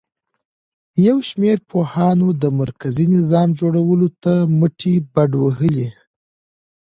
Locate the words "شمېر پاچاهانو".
1.29-2.27